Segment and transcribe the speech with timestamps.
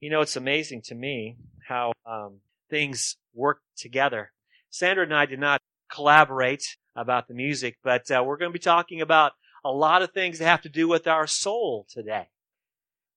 [0.00, 4.32] You know, it's amazing to me how um, things work together.
[4.70, 8.62] Sandra and I did not collaborate about the music, but uh, we're going to be
[8.62, 9.32] talking about
[9.64, 12.28] a lot of things that have to do with our soul today.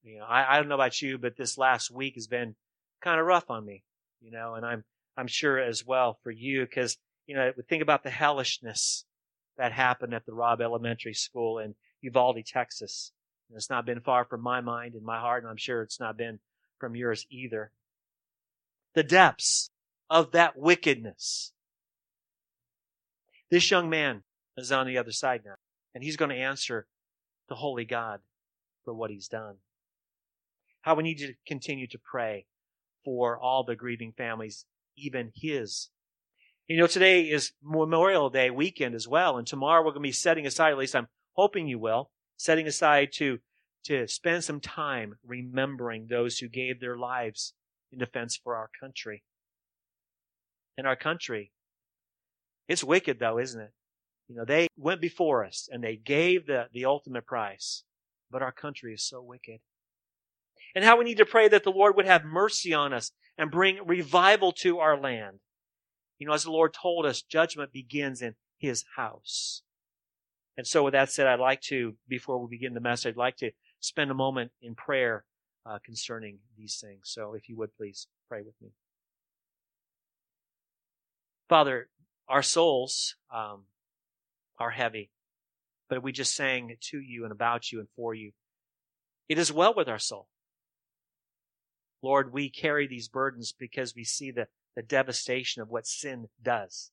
[0.03, 2.55] You know, I, I don't know about you, but this last week has been
[3.01, 3.83] kind of rough on me.
[4.21, 4.83] You know, and I'm
[5.17, 9.05] I'm sure as well for you because you know think about the hellishness
[9.57, 13.11] that happened at the Robb Elementary School in Uvalde, Texas.
[13.49, 15.99] And it's not been far from my mind and my heart, and I'm sure it's
[15.99, 16.39] not been
[16.79, 17.71] from yours either.
[18.95, 19.69] The depths
[20.09, 21.53] of that wickedness.
[23.51, 24.23] This young man
[24.57, 25.55] is on the other side now,
[25.93, 26.87] and he's going to answer
[27.47, 28.19] the Holy God
[28.85, 29.55] for what he's done.
[30.81, 32.45] How we need to continue to pray
[33.03, 34.65] for all the grieving families,
[34.97, 35.89] even his.
[36.67, 40.11] You know, today is Memorial Day weekend as well, and tomorrow we're going to be
[40.11, 43.39] setting aside, at least I'm hoping you will, setting aside to
[43.85, 47.53] to spend some time remembering those who gave their lives
[47.91, 49.23] in defense for our country.
[50.77, 51.51] In our country,
[52.67, 53.71] it's wicked though, isn't it?
[54.27, 57.83] You know, they went before us and they gave the, the ultimate price,
[58.29, 59.59] but our country is so wicked.
[60.75, 63.49] And how we need to pray that the Lord would have mercy on us and
[63.49, 65.39] bring revival to our land.
[66.19, 69.63] You know, as the Lord told us, judgment begins in His house.
[70.57, 73.37] And so with that said, I'd like to, before we begin the message, I'd like
[73.37, 75.25] to spend a moment in prayer
[75.65, 77.01] uh, concerning these things.
[77.03, 78.69] So if you would please pray with me.
[81.47, 81.89] Father,
[82.27, 83.63] our souls um,
[84.59, 85.09] are heavy,
[85.89, 88.31] but we just sang to you and about you and for you.
[89.27, 90.27] It is well with our soul.
[92.01, 96.91] Lord, we carry these burdens because we see the, the devastation of what sin does.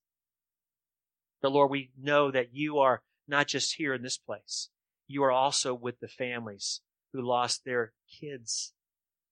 [1.42, 4.68] But Lord, we know that you are not just here in this place,
[5.08, 6.80] you are also with the families
[7.12, 8.72] who lost their kids,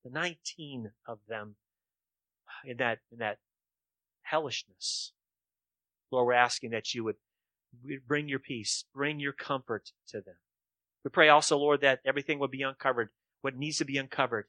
[0.05, 1.57] the 19 of them
[2.65, 3.39] in that, in that
[4.23, 5.13] hellishness.
[6.11, 7.17] Lord, we're asking that you would
[8.07, 10.37] bring your peace, bring your comfort to them.
[11.05, 13.11] We pray also, Lord, that everything will be uncovered,
[13.43, 14.47] what needs to be uncovered.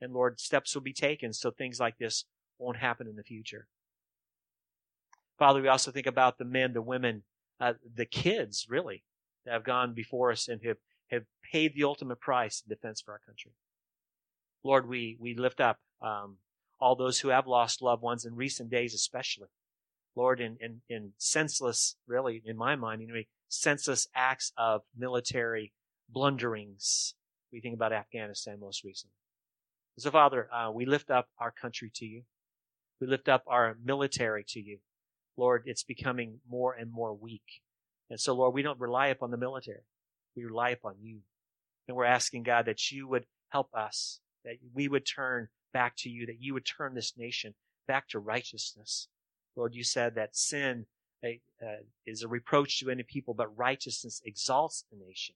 [0.00, 2.24] And Lord, steps will be taken so things like this
[2.58, 3.68] won't happen in the future.
[5.38, 7.22] Father, we also think about the men, the women,
[7.60, 9.04] uh, the kids, really,
[9.44, 10.76] that have gone before us and have,
[11.10, 13.52] have paid the ultimate price in defense for our country.
[14.64, 16.36] Lord, we, we lift up um,
[16.80, 19.48] all those who have lost loved ones in recent days, especially.
[20.14, 25.72] Lord, in, in, in senseless, really, in my mind, anyway, senseless acts of military
[26.08, 27.14] blunderings.
[27.52, 29.14] We think about Afghanistan most recently.
[29.98, 32.22] So, Father, uh, we lift up our country to you.
[33.00, 34.78] We lift up our military to you.
[35.36, 37.62] Lord, it's becoming more and more weak.
[38.12, 39.86] And so, Lord, we don't rely upon the military.
[40.36, 41.20] We rely upon you.
[41.88, 46.10] And we're asking, God, that you would help us, that we would turn back to
[46.10, 47.54] you, that you would turn this nation
[47.88, 49.08] back to righteousness.
[49.56, 50.84] Lord, you said that sin
[51.24, 51.30] uh,
[52.06, 55.34] is a reproach to any people, but righteousness exalts the nation.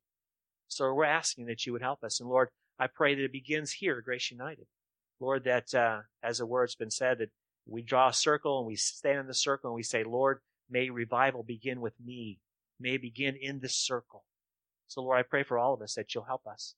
[0.68, 2.20] So we're asking that you would help us.
[2.20, 4.66] And Lord, I pray that it begins here Grace United.
[5.18, 7.30] Lord, that uh, as a word's been said, that
[7.66, 10.90] we draw a circle and we stand in the circle and we say, Lord, may
[10.90, 12.38] revival begin with me
[12.78, 14.24] may begin in this circle.
[14.86, 16.74] So, Lord, I pray for all of us that you'll help us.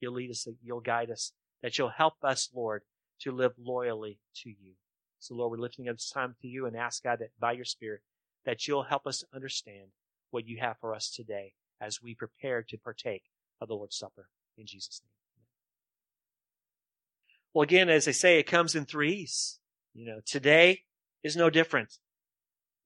[0.00, 1.32] You'll lead us, you'll guide us,
[1.62, 2.82] that you'll help us, Lord,
[3.20, 4.74] to live loyally to you.
[5.20, 7.64] So, Lord, we're lifting up this time to you and ask God that by your
[7.64, 8.00] Spirit,
[8.44, 9.90] that you'll help us understand
[10.30, 13.22] what you have for us today as we prepare to partake
[13.60, 14.28] of the Lord's Supper.
[14.58, 15.10] In Jesus' name.
[17.54, 19.60] Well, again, as I say, it comes in threes.
[19.94, 20.82] You know, today
[21.22, 21.98] is no different.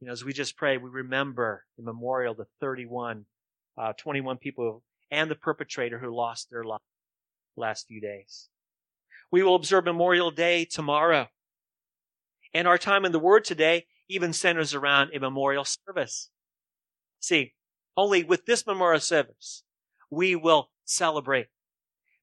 [0.00, 3.24] You know, as we just pray, we remember the memorial, the 31,
[3.78, 6.80] uh, 21 people and the perpetrator who lost their life
[7.56, 8.48] last few days.
[9.30, 11.28] We will observe Memorial Day tomorrow.
[12.52, 16.30] And our time in the Word today even centers around a memorial service.
[17.20, 17.54] See,
[17.96, 19.64] only with this memorial service,
[20.10, 21.46] we will celebrate.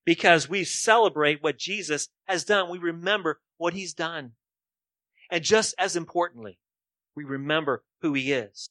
[0.06, 2.69] Because we celebrate what Jesus has done.
[2.69, 4.33] We remember what He's done.
[5.31, 6.59] And just as importantly,
[7.15, 8.69] we remember who he is.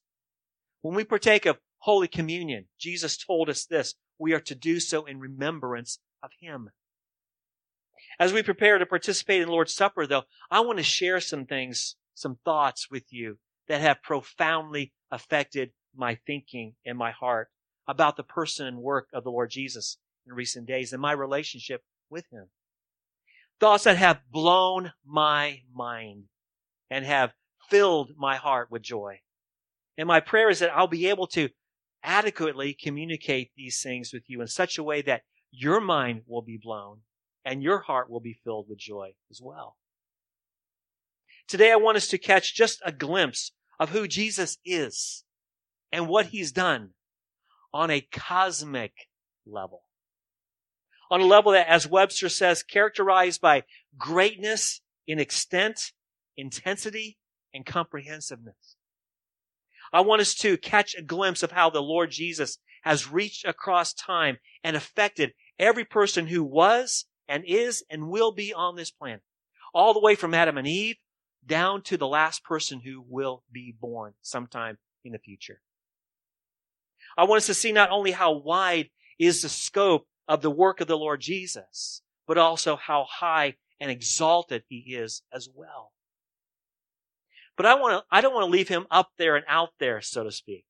[0.81, 3.95] When we partake of Holy Communion, Jesus told us this.
[4.19, 6.71] We are to do so in remembrance of him.
[8.19, 11.47] As we prepare to participate in the Lord's Supper, though, I want to share some
[11.47, 17.49] things, some thoughts with you that have profoundly affected my thinking and my heart
[17.89, 21.83] about the person and work of the Lord Jesus in recent days and my relationship
[22.11, 22.49] with him.
[23.61, 26.25] Thoughts that have blown my mind
[26.91, 27.33] and have
[27.73, 29.19] filled my heart with joy.
[29.97, 31.49] And my prayer is that I'll be able to
[32.03, 36.61] adequately communicate these things with you in such a way that your mind will be
[36.63, 36.99] blown
[37.47, 39.77] and your heart will be filled with joy as well.
[41.49, 45.25] Today I want us to catch just a glimpse of who Jesus is
[45.91, 46.91] and what he's done
[47.73, 48.93] on a cosmic
[49.47, 49.85] level.
[51.11, 53.65] On a level that, as Webster says, characterized by
[53.97, 55.93] greatness in extent,
[56.37, 57.19] intensity,
[57.55, 58.77] and comprehensiveness.
[59.93, 63.93] I want us to catch a glimpse of how the Lord Jesus has reached across
[63.93, 69.23] time and affected every person who was and is and will be on this planet.
[69.75, 70.97] All the way from Adam and Eve
[71.47, 75.61] down to the last person who will be born sometime in the future.
[77.17, 80.81] I want us to see not only how wide is the scope of the work
[80.81, 85.93] of the Lord Jesus, but also how high and exalted he is as well.
[87.63, 90.01] But I want to, I don't want to leave him up there and out there,
[90.01, 90.65] so to speak.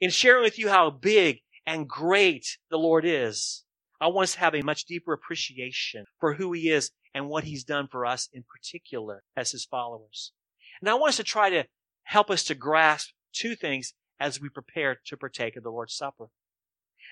[0.00, 3.64] In sharing with you how big and great the Lord is,
[4.00, 7.44] I want us to have a much deeper appreciation for who he is and what
[7.44, 10.32] he's done for us in particular as his followers.
[10.80, 11.64] And I want us to try to
[12.04, 16.30] help us to grasp two things as we prepare to partake of the Lord's Supper.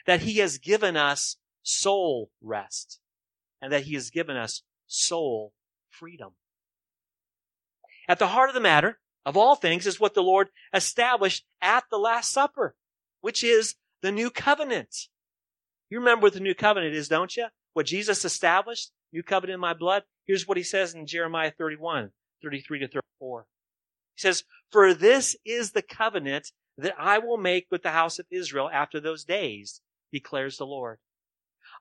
[0.07, 3.01] That he has given us soul rest
[3.61, 5.53] and that he has given us soul
[5.91, 6.31] freedom.
[8.09, 11.85] At the heart of the matter, of all things, is what the Lord established at
[11.91, 12.75] the Last Supper,
[13.21, 15.09] which is the new covenant.
[15.91, 17.47] You remember what the new covenant is, don't you?
[17.75, 18.91] What Jesus established?
[19.13, 20.03] New covenant in my blood.
[20.27, 22.11] Here's what he says in Jeremiah 31,
[22.43, 23.47] 33 to 34.
[24.15, 28.27] He says, For this is the covenant that I will make with the house of
[28.31, 29.81] Israel after those days,
[30.13, 30.99] declares the Lord.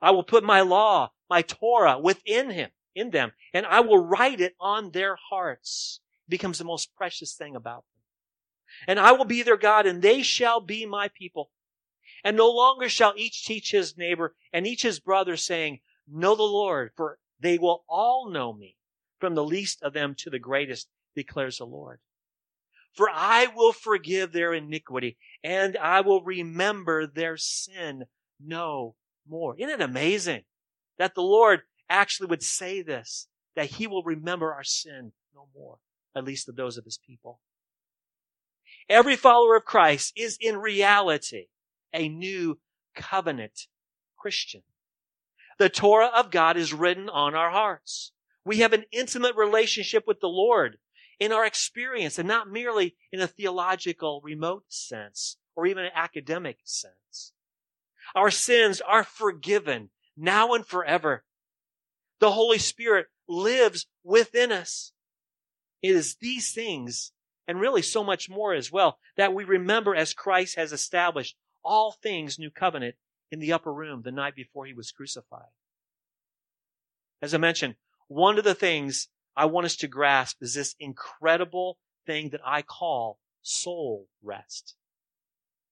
[0.00, 4.40] I will put my law, my Torah within him, in them, and I will write
[4.40, 6.00] it on their hearts.
[6.28, 8.02] Becomes the most precious thing about them.
[8.86, 11.50] And I will be their God, and they shall be my people.
[12.24, 16.42] And no longer shall each teach his neighbor and each his brother, saying, Know the
[16.42, 18.76] Lord, for they will all know me,
[19.18, 22.00] from the least of them to the greatest, declares the Lord.
[22.94, 28.04] For I will forgive their iniquity, and I will remember their sin
[28.38, 28.96] no
[29.26, 29.56] more.
[29.56, 30.42] Isn't it amazing
[30.98, 35.78] that the Lord actually would say this, that he will remember our sin no more,
[36.14, 37.40] at least of those of his people.
[38.88, 41.46] Every follower of Christ is in reality
[41.92, 42.58] a new
[42.94, 43.66] covenant
[44.16, 44.62] Christian.
[45.58, 48.12] The Torah of God is written on our hearts.
[48.44, 50.78] We have an intimate relationship with the Lord
[51.20, 56.58] in our experience and not merely in a theological remote sense or even an academic
[56.64, 57.32] sense.
[58.14, 61.24] Our sins are forgiven now and forever.
[62.18, 64.92] The Holy Spirit lives within us.
[65.82, 67.12] It is these things
[67.48, 71.92] and really so much more as well that we remember as Christ has established all
[71.92, 72.94] things new covenant
[73.30, 75.50] in the upper room the night before he was crucified.
[77.20, 77.76] As I mentioned,
[78.08, 82.62] one of the things I want us to grasp is this incredible thing that I
[82.62, 84.74] call soul rest.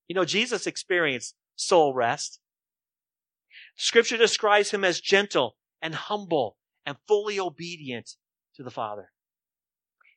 [0.09, 2.41] You know, Jesus experienced soul rest.
[3.77, 8.17] Scripture describes him as gentle and humble and fully obedient
[8.57, 9.13] to the Father.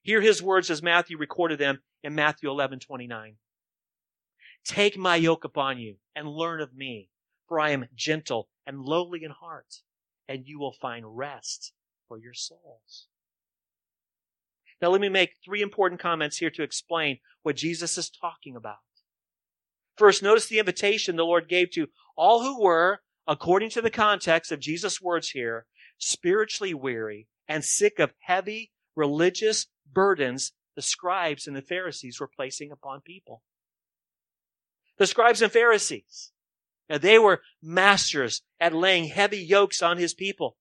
[0.03, 3.37] Hear his words as Matthew recorded them in Matthew 11, 29.
[4.65, 7.09] Take my yoke upon you and learn of me,
[7.47, 9.81] for I am gentle and lowly in heart,
[10.27, 11.71] and you will find rest
[12.09, 13.07] for your souls.
[14.81, 18.77] Now let me make three important comments here to explain what Jesus is talking about.
[19.97, 24.51] First, notice the invitation the Lord gave to all who were, according to the context
[24.51, 25.65] of Jesus' words here,
[25.97, 32.71] spiritually weary and sick of heavy religious burdens the scribes and the Pharisees were placing
[32.71, 33.43] upon people.
[34.97, 36.31] The scribes and Pharisees,
[36.89, 40.57] now they were masters at laying heavy yokes on his people.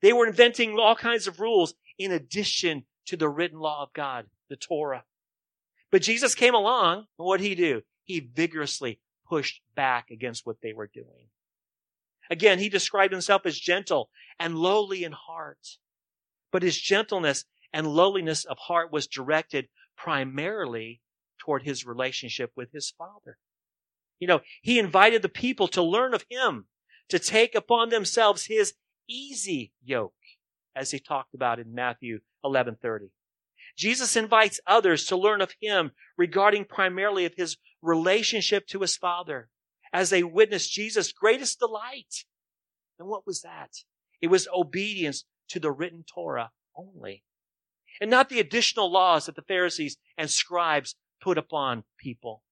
[0.00, 4.26] They were inventing all kinds of rules in addition to the written law of God,
[4.48, 5.04] the Torah.
[5.90, 7.82] But Jesus came along, and what did he do?
[8.04, 11.28] He vigorously pushed back against what they were doing.
[12.30, 15.78] Again, he described himself as gentle and lowly in heart.
[16.50, 17.44] But his gentleness
[17.76, 19.68] and lowliness of heart was directed
[19.98, 21.02] primarily
[21.38, 23.36] toward his relationship with his Father.
[24.18, 26.68] You know, he invited the people to learn of him,
[27.10, 28.72] to take upon themselves his
[29.06, 30.14] easy yoke,
[30.74, 33.10] as he talked about in Matthew 11:30.
[33.76, 39.50] Jesus invites others to learn of him regarding primarily of his relationship to his Father
[39.92, 42.24] as they witness Jesus' greatest delight.
[42.98, 43.72] And what was that?
[44.22, 47.22] It was obedience to the written Torah only.
[48.00, 52.42] And not the additional laws that the Pharisees and scribes put upon people.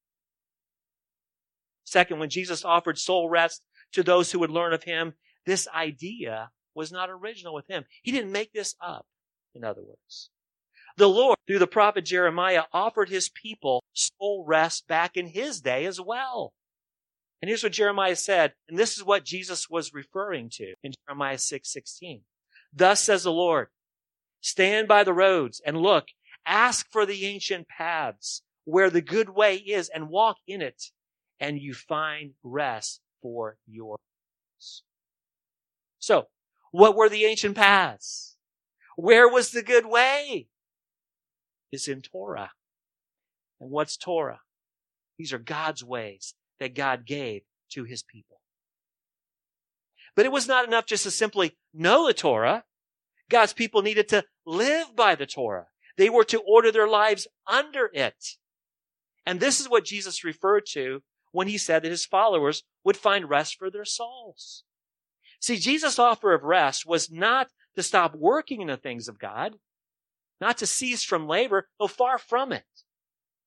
[1.85, 5.15] Second, when Jesus offered soul rest to those who would learn of him,
[5.47, 7.85] this idea was not original with him.
[8.03, 9.07] He didn't make this up,
[9.55, 10.31] in other words.
[10.97, 15.87] The Lord, through the prophet Jeremiah, offered his people soul rest back in his day
[15.87, 16.53] as well.
[17.43, 21.39] And here's what Jeremiah said, and this is what Jesus was referring to in Jeremiah
[21.39, 22.23] 6, 16.
[22.73, 23.69] Thus says the Lord,
[24.45, 26.09] stand by the roads and look,
[26.45, 30.91] ask for the ancient paths where the good way is and walk in it
[31.41, 33.97] and you find rest for your
[34.59, 34.83] souls.
[35.99, 36.27] so,
[36.73, 38.37] what were the ancient paths?
[38.97, 40.49] Where was the good way?
[41.73, 42.51] Is in Torah.
[43.61, 44.41] And what's Torah?
[45.19, 48.41] These are God's ways that God gave to his people.
[50.15, 52.65] But it was not enough just to simply know the Torah.
[53.35, 55.67] God's people needed to live by the Torah.
[55.97, 58.37] They were to order their lives under it.
[59.26, 63.29] And this is what Jesus referred to when he said that his followers would find
[63.29, 64.62] rest for their souls.
[65.41, 69.57] See, Jesus' offer of rest was not to stop working in the things of God,
[70.41, 72.62] not to cease from labor, no, far from it.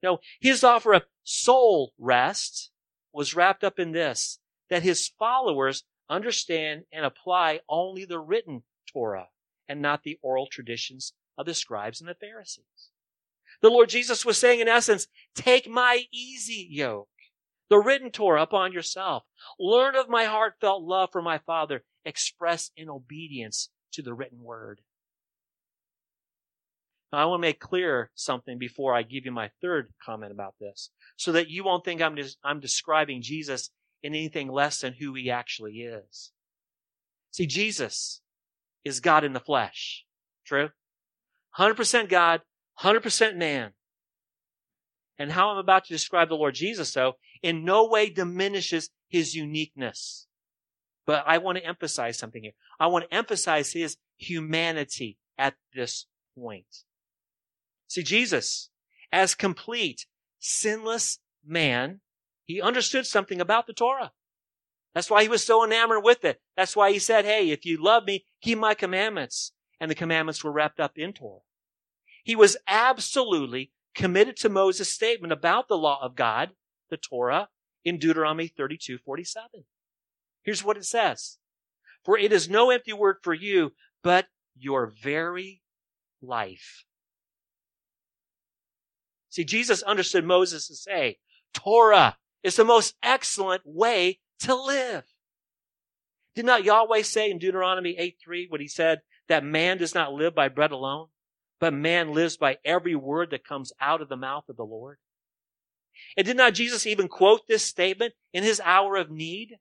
[0.04, 2.72] No, his offer of soul rest
[3.14, 4.40] was wrapped up in this,
[4.70, 9.30] that his followers understand and apply only the written Torah
[9.68, 12.92] and not the oral traditions of the scribes and the Pharisees.
[13.62, 17.10] The Lord Jesus was saying in essence, take my easy yoke
[17.70, 19.24] the written Torah upon yourself.
[19.60, 24.82] Learn of my heartfelt love for my Father, expressed in obedience to the written word.
[27.12, 30.56] Now, I want to make clear something before I give you my third comment about
[30.60, 33.70] this, so that you won't think I'm, des- I'm describing Jesus
[34.04, 36.32] in anything less than who he actually is.
[37.32, 38.22] See, Jesus
[38.88, 40.06] is God in the flesh.
[40.46, 40.70] True?
[41.58, 42.42] 100% God,
[42.82, 43.72] 100% man.
[45.20, 49.36] And how I'm about to describe the Lord Jesus, though, in no way diminishes his
[49.36, 50.28] uniqueness.
[51.06, 52.52] But I want to emphasize something here.
[52.80, 56.06] I want to emphasize his humanity at this
[56.38, 56.84] point.
[57.88, 58.70] See, Jesus,
[59.12, 60.06] as complete,
[60.40, 62.02] sinless man,
[62.44, 64.12] he understood something about the Torah.
[64.98, 66.42] That's why he was so enamored with it.
[66.56, 69.52] That's why he said, Hey, if you love me, keep my commandments.
[69.80, 71.42] And the commandments were wrapped up in Torah.
[72.24, 76.50] He was absolutely committed to Moses' statement about the law of God
[76.90, 77.50] the Torah
[77.86, 79.66] in Deuteronomy 32, 47.
[80.42, 81.38] Here's what it says.
[82.04, 84.26] For it is no empty word for you, but
[84.58, 85.62] your very
[86.24, 86.86] life.
[89.30, 91.20] See, Jesus understood Moses to say,
[91.54, 95.04] Torah is the most excellent way to live.
[96.36, 100.14] Did not Yahweh say in Deuteronomy 8, 3, what he said, that man does not
[100.14, 101.08] live by bread alone,
[101.60, 104.98] but man lives by every word that comes out of the mouth of the Lord?
[106.16, 109.58] And did not Jesus even quote this statement in his hour of need?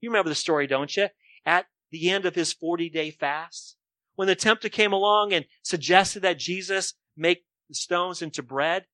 [0.00, 1.08] You remember the story, don't you?
[1.46, 3.76] At the end of his 40 day fast,
[4.14, 8.84] when the tempter came along and suggested that Jesus make the stones into bread.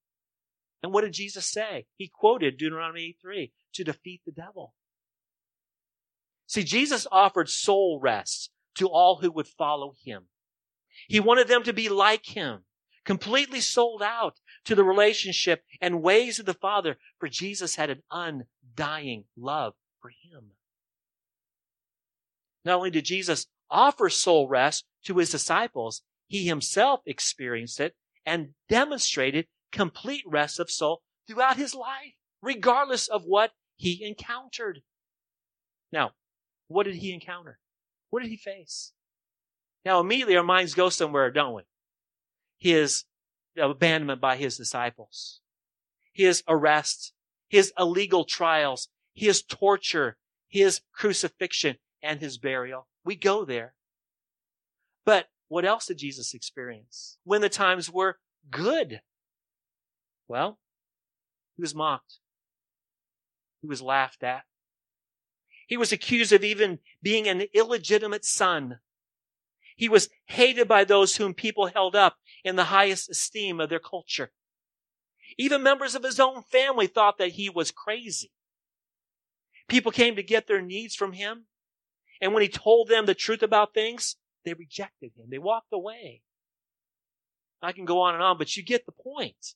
[0.82, 1.86] And what did Jesus say?
[1.96, 4.74] He quoted Deuteronomy 8 3 to defeat the devil.
[6.46, 10.24] See, Jesus offered soul rest to all who would follow him.
[11.08, 12.64] He wanted them to be like him,
[13.04, 18.02] completely sold out to the relationship and ways of the Father, for Jesus had an
[18.10, 20.52] undying love for him.
[22.64, 28.54] Not only did Jesus offer soul rest to his disciples, he himself experienced it and
[28.68, 34.82] demonstrated complete rest of soul throughout his life, regardless of what he encountered.
[35.92, 36.12] Now,
[36.68, 37.58] what did he encounter?
[38.10, 38.92] What did he face?
[39.84, 41.62] Now, immediately our minds go somewhere, don't we?
[42.58, 43.04] His
[43.56, 45.40] abandonment by his disciples,
[46.12, 47.12] his arrest,
[47.48, 50.16] his illegal trials, his torture,
[50.48, 52.88] his crucifixion, and his burial.
[53.04, 53.74] We go there.
[55.04, 58.18] But what else did Jesus experience when the times were
[58.50, 59.02] good?
[60.26, 60.58] Well,
[61.56, 62.18] he was mocked.
[63.60, 64.44] He was laughed at.
[65.66, 68.78] He was accused of even being an illegitimate son.
[69.76, 73.80] He was hated by those whom people held up in the highest esteem of their
[73.80, 74.32] culture.
[75.36, 78.30] Even members of his own family thought that he was crazy.
[79.68, 81.46] People came to get their needs from him.
[82.20, 85.26] And when he told them the truth about things, they rejected him.
[85.30, 86.22] They walked away.
[87.62, 89.54] I can go on and on, but you get the point.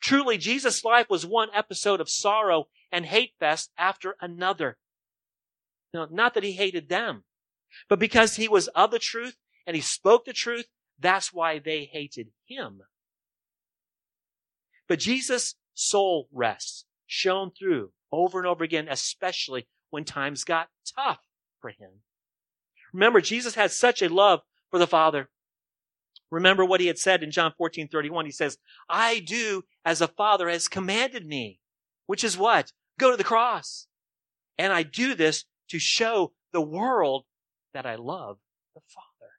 [0.00, 4.76] Truly, Jesus' life was one episode of sorrow and hate fest after another.
[5.92, 7.24] Not that he hated them,
[7.88, 10.66] but because he was of the truth and he spoke the truth,
[10.98, 12.82] that's why they hated him.
[14.88, 21.20] But Jesus' soul rests shone through over and over again, especially when times got tough
[21.60, 22.02] for him.
[22.92, 24.40] Remember, Jesus had such a love
[24.70, 25.28] for the Father.
[26.30, 28.26] Remember what he had said in John 14, 31.
[28.26, 31.60] He says, I do as the Father has commanded me,
[32.06, 32.72] which is what?
[32.98, 33.86] Go to the cross.
[34.58, 37.24] And I do this to show the world
[37.74, 38.38] that I love
[38.74, 39.32] the Father.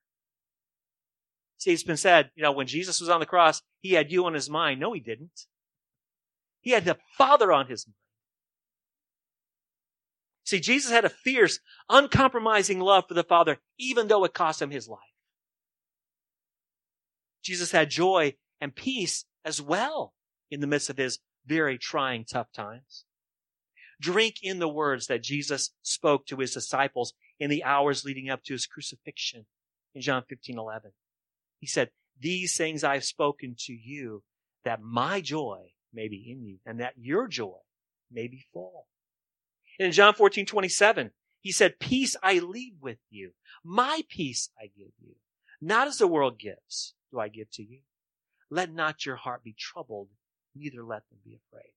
[1.57, 4.25] See, it's been said, you know, when Jesus was on the cross, he had you
[4.25, 4.79] on his mind.
[4.79, 5.45] No, he didn't.
[6.62, 7.95] He had the Father on his mind.
[10.45, 11.59] See, Jesus had a fierce,
[11.89, 15.00] uncompromising love for the Father, even though it cost him his life.
[17.43, 20.13] Jesus had joy and peace as well
[20.50, 23.05] in the midst of his very trying, tough times.
[24.01, 28.44] Drink in the words that Jesus spoke to his disciples in the hours leading up
[28.46, 29.46] to his crucifixion
[29.94, 30.91] in John 15, 11.
[31.60, 31.89] He said,
[32.20, 34.24] these things I've spoken to you
[34.63, 37.58] that my joy may be in you and that your joy
[38.12, 38.88] may be full.
[39.77, 43.32] In John 14, 27, he said, peace I leave with you.
[43.63, 45.15] My peace I give you.
[45.62, 47.79] Not as the world gives do I give to you.
[48.50, 50.10] Let not your heart be troubled,
[50.56, 51.72] neither let them be afraid.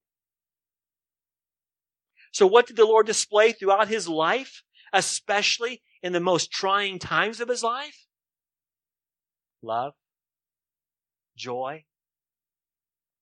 [2.33, 4.63] So what did the Lord display throughout his life,
[4.93, 8.07] especially in the most trying times of his life?
[9.63, 9.93] Love,
[11.37, 11.85] joy,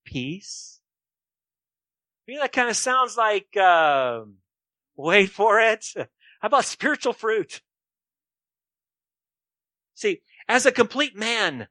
[0.04, 0.80] peace.
[2.26, 4.20] You know, that kind of sounds like, uh,
[4.96, 5.84] wait for it.
[5.96, 7.62] How about spiritual fruit?
[9.96, 11.66] See, as a complete man,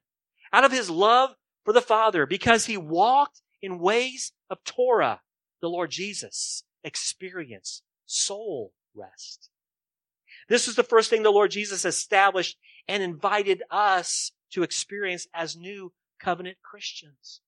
[0.52, 5.22] out of his love for the Father, because he walked in ways of Torah,
[5.62, 9.50] the Lord Jesus experienced soul rest.
[10.48, 12.56] This is the first thing the Lord Jesus established
[12.88, 17.40] and invited us to experience as new covenant Christians.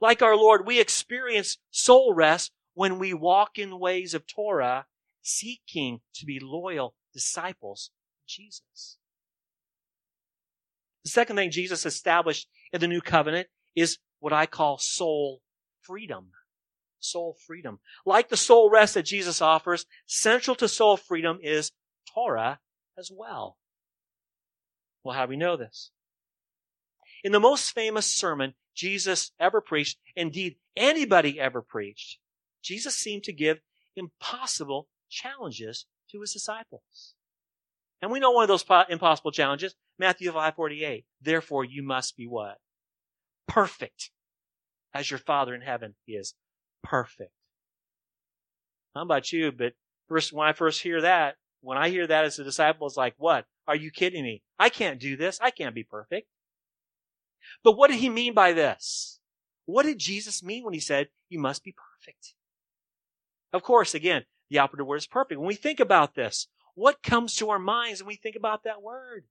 [0.00, 4.86] Like our Lord, we experience soul rest when we walk in the ways of Torah,
[5.22, 7.90] seeking to be loyal disciples
[8.22, 8.98] of Jesus.
[11.04, 15.40] The second thing Jesus established in the new covenant is what I call soul
[15.80, 16.32] freedom.
[17.06, 17.78] Soul freedom.
[18.04, 21.72] Like the soul rest that Jesus offers, central to soul freedom is
[22.12, 22.60] Torah
[22.98, 23.58] as well.
[25.04, 25.90] Well, how do we know this?
[27.22, 32.18] In the most famous sermon Jesus ever preached, indeed anybody ever preached,
[32.62, 33.60] Jesus seemed to give
[33.94, 37.14] impossible challenges to his disciples.
[38.02, 41.06] And we know one of those impossible challenges, Matthew 5:48.
[41.20, 42.58] Therefore you must be what?
[43.48, 44.10] Perfect
[44.92, 46.34] as your Father in heaven is
[46.88, 47.32] perfect.
[48.94, 49.52] How about you?
[49.52, 49.74] But
[50.08, 53.14] first, when I first hear that, when I hear that as a disciple, it's like,
[53.18, 53.44] what?
[53.66, 54.42] Are you kidding me?
[54.58, 55.38] I can't do this.
[55.42, 56.28] I can't be perfect.
[57.64, 59.18] But what did he mean by this?
[59.64, 62.34] What did Jesus mean when he said, you must be perfect?
[63.52, 65.40] Of course, again, the operative word is perfect.
[65.40, 68.82] When we think about this, what comes to our minds when we think about that
[68.82, 69.24] word?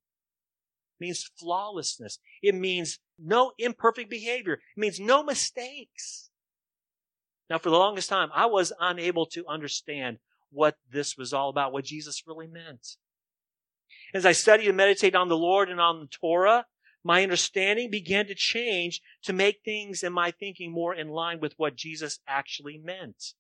[1.00, 2.20] It means flawlessness.
[2.42, 4.54] It means no imperfect behavior.
[4.54, 6.30] It means no mistakes.
[7.50, 10.18] Now, for the longest time, I was unable to understand
[10.52, 12.98] what this was all about, what Jesus really meant.
[14.14, 16.66] As I studied and meditated on the Lord and on the Torah,
[17.04, 21.54] my understanding began to change to make things in my thinking more in line with
[21.58, 23.34] what Jesus actually meant.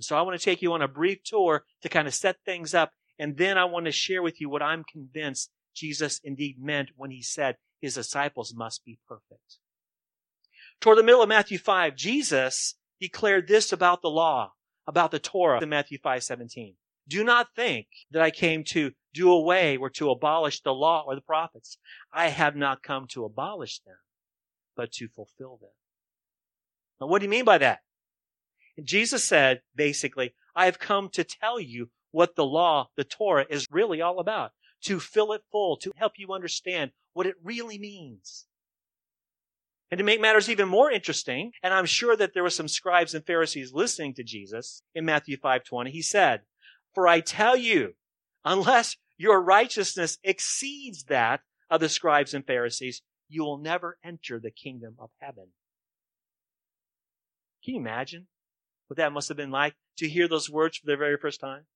[0.00, 2.74] So I want to take you on a brief tour to kind of set things
[2.74, 2.92] up.
[3.18, 7.10] And then I want to share with you what I'm convinced Jesus indeed meant when
[7.10, 9.58] he said his disciples must be perfect.
[10.80, 14.52] Toward the middle of Matthew 5, Jesus declared this about the law,
[14.86, 16.76] about the Torah in Matthew 5, 17.
[17.06, 21.14] Do not think that I came to do away or to abolish the law or
[21.14, 21.78] the prophets.
[22.12, 23.96] I have not come to abolish them,
[24.76, 25.70] but to fulfill them.
[27.00, 27.80] Now, what do you mean by that?
[28.82, 33.68] Jesus said, basically, I have come to tell you what the law, the Torah, is
[33.70, 34.52] really all about.
[34.84, 38.46] To fill it full, to help you understand what it really means.
[39.94, 43.14] And to make matters even more interesting, and I'm sure that there were some scribes
[43.14, 46.44] and Pharisees listening to Jesus in Matthew 5:20, he said,
[46.92, 47.94] "For I tell you,
[48.44, 54.50] unless your righteousness exceeds that of the scribes and Pharisees, you will never enter the
[54.50, 55.52] kingdom of heaven."
[57.62, 58.26] Can you imagine?
[58.88, 61.66] what that must have been like to hear those words for the very first time?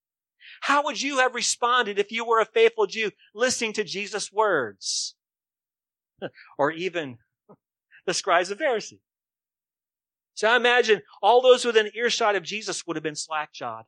[0.59, 5.15] How would you have responded if you were a faithful Jew listening to Jesus' words?
[6.57, 7.19] or even
[8.09, 8.99] the scribes and Pharisees.
[10.33, 13.85] So I imagine all those within earshot of Jesus would have been slack-jawed.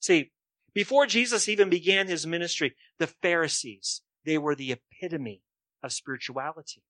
[0.00, 0.32] See,
[0.74, 5.42] before Jesus even began his ministry, the Pharisees, they were the epitome
[5.82, 6.82] of spirituality.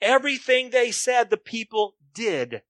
[0.00, 2.62] Everything they said, the people did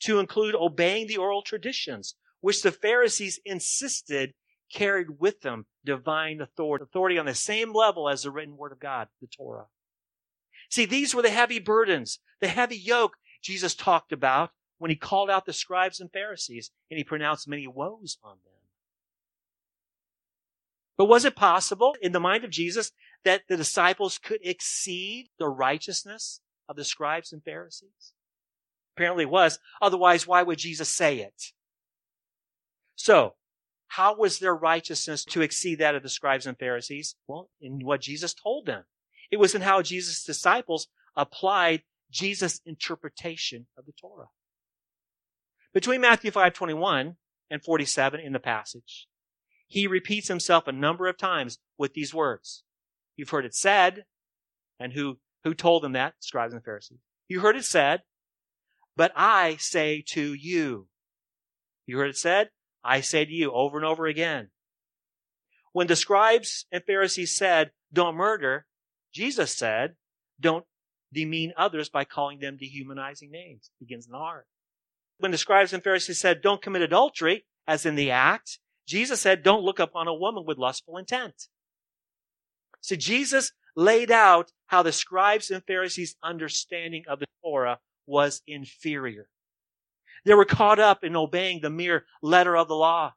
[0.00, 4.34] to include obeying the oral traditions, which the Pharisees insisted
[4.72, 8.80] carried with them divine authority, authority on the same level as the written word of
[8.80, 9.66] God, the Torah.
[10.70, 15.30] See, these were the heavy burdens, the heavy yoke Jesus talked about when he called
[15.30, 18.54] out the scribes and Pharisees and he pronounced many woes on them.
[20.96, 22.92] But was it possible in the mind of Jesus
[23.24, 28.12] that the disciples could exceed the righteousness of the scribes and Pharisees?
[28.96, 29.58] Apparently it was.
[29.82, 31.52] Otherwise, why would Jesus say it?
[32.96, 33.34] So,
[33.88, 37.16] how was their righteousness to exceed that of the scribes and Pharisees?
[37.26, 38.84] Well, in what Jesus told them.
[39.34, 44.28] It was in how Jesus' disciples applied Jesus' interpretation of the Torah.
[45.72, 47.16] Between Matthew 5:21
[47.50, 49.08] and 47 in the passage,
[49.66, 52.62] he repeats himself a number of times with these words.
[53.16, 54.04] You've heard it said,
[54.78, 56.14] and who, who told them that?
[56.20, 57.00] Scribes and Pharisees.
[57.26, 58.04] You heard it said,
[58.96, 60.86] but I say to you.
[61.86, 62.50] You heard it said,
[62.84, 64.52] I say to you over and over again.
[65.72, 68.66] When the scribes and Pharisees said, don't murder,
[69.14, 69.94] Jesus said,
[70.40, 70.64] don't
[71.12, 73.70] demean others by calling them dehumanizing names.
[73.80, 74.46] It begins in the heart.
[75.18, 79.42] When the scribes and Pharisees said, don't commit adultery, as in the act, Jesus said,
[79.42, 81.46] don't look upon a woman with lustful intent.
[82.80, 89.28] So Jesus laid out how the scribes and Pharisees' understanding of the Torah was inferior.
[90.24, 93.14] They were caught up in obeying the mere letter of the law.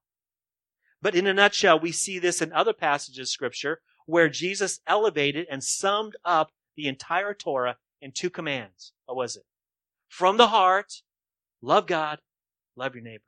[1.02, 5.46] But in a nutshell, we see this in other passages of scripture where Jesus elevated
[5.52, 8.94] and summed up the entire Torah in two commands.
[9.06, 9.44] What was it?
[10.08, 11.04] From the heart,
[11.62, 12.20] love God,
[12.76, 13.24] love your neighbor.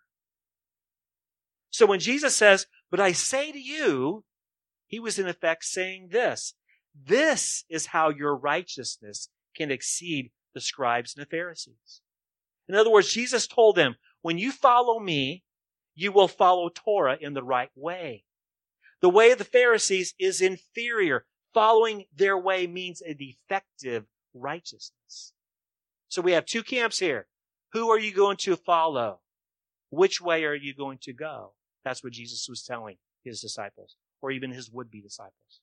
[1.70, 4.24] So when Jesus says, but I say to you,
[4.88, 6.56] he was in effect saying this.
[6.96, 12.02] This is how your righteousness can exceed the scribes and the Pharisees.
[12.68, 15.44] In other words, Jesus told them, when you follow me,
[15.94, 18.24] you will follow Torah in the right way.
[19.02, 21.26] The way of the Pharisees is inferior.
[21.54, 25.34] Following their way means a defective righteousness.
[26.08, 27.28] So we have two camps here.
[27.74, 29.20] Who are you going to follow?
[29.90, 31.54] Which way are you going to go?
[31.84, 35.62] That's what Jesus was telling his disciples, or even his would-be disciples.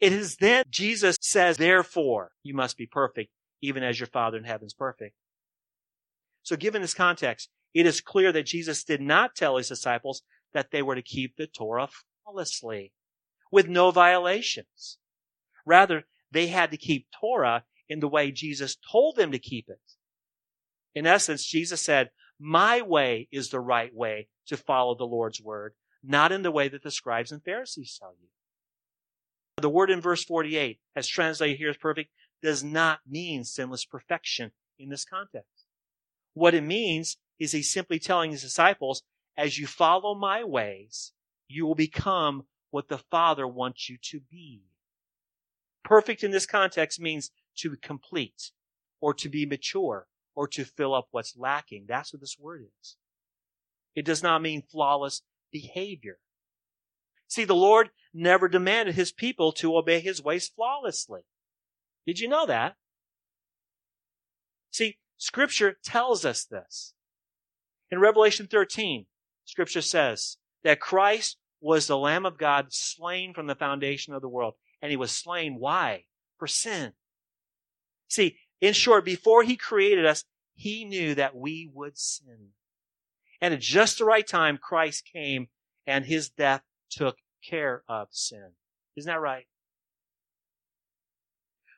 [0.00, 4.44] It is then Jesus says, therefore, you must be perfect, even as your Father in
[4.44, 5.14] heaven is perfect.
[6.42, 10.70] So given this context, it is clear that Jesus did not tell his disciples that
[10.70, 11.88] they were to keep the Torah
[12.24, 12.92] flawlessly,
[13.50, 14.98] with no violations.
[15.66, 19.80] Rather, they had to keep Torah in the way Jesus told them to keep it.
[20.94, 25.74] In essence, Jesus said, my way is the right way to follow the Lord's word,
[26.02, 28.28] not in the way that the scribes and Pharisees tell you.
[29.60, 32.10] The word in verse 48, as translated here as perfect,
[32.42, 35.66] does not mean sinless perfection in this context.
[36.32, 39.02] What it means is he's simply telling his disciples,
[39.36, 41.12] as you follow my ways,
[41.48, 44.62] you will become what the Father wants you to be.
[45.84, 48.52] Perfect in this context means to be complete
[49.00, 51.86] or to be mature or to fill up what's lacking.
[51.88, 52.96] That's what this word is.
[53.94, 56.18] It does not mean flawless behavior.
[57.28, 61.22] See, the Lord never demanded his people to obey his ways flawlessly.
[62.06, 62.76] Did you know that?
[64.70, 66.94] See, scripture tells us this.
[67.90, 69.06] In Revelation 13,
[69.50, 74.28] scripture says that Christ was the Lamb of God slain from the foundation of the
[74.28, 74.54] world.
[74.80, 75.56] And he was slain.
[75.58, 76.04] Why?
[76.38, 76.92] For sin.
[78.08, 82.50] See, in short, before he created us, he knew that we would sin.
[83.40, 85.48] And at just the right time, Christ came
[85.86, 88.52] and his death took care of sin.
[88.96, 89.46] Isn't that right?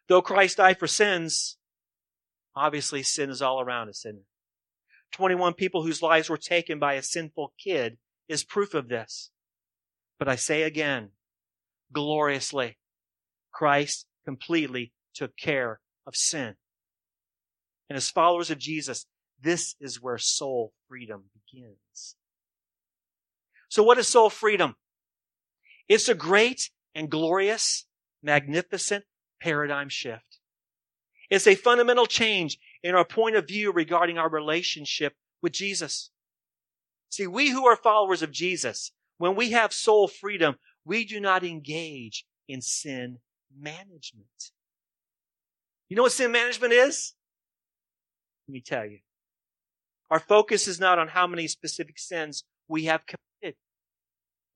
[0.08, 1.56] Though Christ died for sins,
[2.54, 4.24] obviously sin is all around us, isn't it?
[5.12, 7.98] 21 people whose lives were taken by a sinful kid
[8.28, 9.30] is proof of this.
[10.18, 11.10] But I say again,
[11.92, 12.78] gloriously,
[13.52, 16.54] Christ completely took care of sin.
[17.88, 19.06] And as followers of Jesus,
[19.40, 22.16] this is where soul freedom begins.
[23.68, 24.76] So what is soul freedom?
[25.88, 27.86] It's a great and glorious,
[28.22, 29.04] magnificent
[29.40, 30.38] paradigm shift.
[31.28, 36.10] It's a fundamental change in our point of view regarding our relationship with Jesus.
[37.10, 41.44] See, we who are followers of Jesus, when we have soul freedom, we do not
[41.44, 43.18] engage in sin
[43.56, 44.26] management.
[45.88, 47.14] You know what sin management is?
[48.48, 48.98] Let me tell you.
[50.10, 53.56] Our focus is not on how many specific sins we have committed.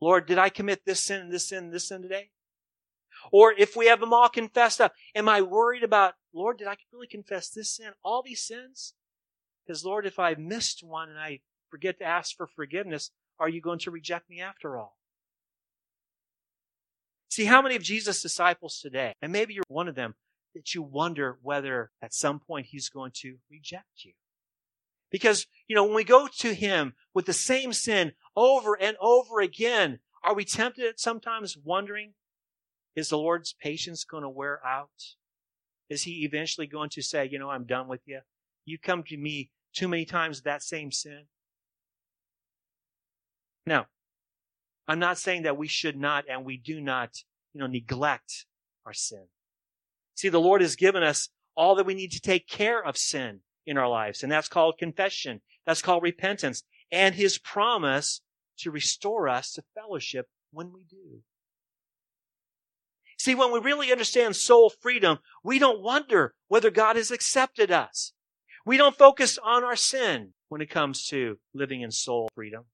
[0.00, 2.30] Lord, did I commit this sin, this sin, this sin today?
[3.32, 6.76] Or if we have them all confessed up, am I worried about, Lord, did I
[6.92, 8.94] really confess this sin, all these sins?
[9.66, 13.60] Because Lord, if I missed one and I forget to ask for forgiveness, are you
[13.60, 14.96] going to reject me after all?
[17.30, 20.14] See, how many of Jesus' disciples today, and maybe you're one of them,
[20.54, 24.12] that you wonder whether at some point he's going to reject you?
[25.10, 29.40] Because, you know, when we go to him with the same sin over and over
[29.40, 32.14] again, are we tempted at sometimes wondering,
[32.96, 34.88] is the Lord's patience going to wear out?
[35.88, 38.20] Is he eventually going to say, you know, I'm done with you?
[38.64, 41.26] You come to me too many times with that same sin?
[43.66, 43.86] Now,
[44.88, 47.10] I'm not saying that we should not and we do not,
[47.52, 48.46] you know, neglect
[48.84, 49.26] our sin.
[50.14, 53.40] See, the Lord has given us all that we need to take care of sin
[53.66, 55.40] in our lives, and that's called confession.
[55.66, 58.22] That's called repentance and His promise
[58.58, 61.22] to restore us to fellowship when we do.
[63.26, 68.12] See, when we really understand soul freedom, we don't wonder whether God has accepted us.
[68.64, 72.66] We don't focus on our sin when it comes to living in soul freedom.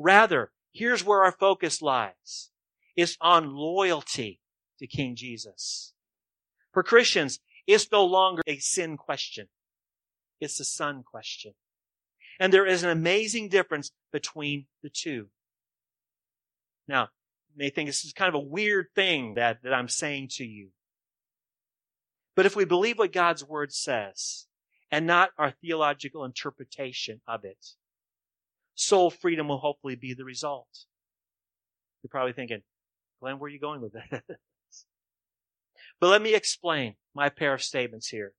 [0.00, 2.50] Rather, here's where our focus lies.
[2.96, 4.40] It's on loyalty
[4.80, 5.94] to King Jesus.
[6.72, 7.38] For Christians,
[7.68, 9.46] it's no longer a sin question.
[10.40, 11.52] It's a son question.
[12.40, 15.28] And there is an amazing difference between the two.
[16.88, 17.10] Now,
[17.56, 20.68] may think this is kind of a weird thing that, that I'm saying to you.
[22.34, 24.46] But if we believe what God's word says
[24.90, 27.58] and not our theological interpretation of it,
[28.74, 30.86] soul freedom will hopefully be the result.
[32.02, 32.62] You're probably thinking,
[33.20, 34.24] Glenn, where are you going with that?
[36.00, 38.32] but let me explain my pair of statements here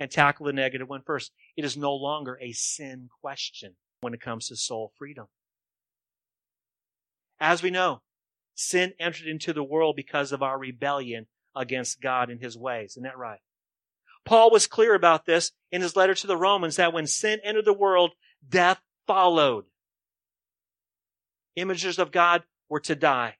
[0.00, 1.32] and tackle the negative one first.
[1.56, 5.26] It is no longer a sin question when it comes to soul freedom.
[7.38, 8.02] As we know,
[8.56, 12.92] sin entered into the world because of our rebellion against God and his ways.
[12.92, 13.40] Isn't that right?
[14.24, 17.64] Paul was clear about this in his letter to the Romans that when sin entered
[17.64, 18.12] the world,
[18.48, 19.66] death followed.
[21.54, 23.36] Images of God were to die.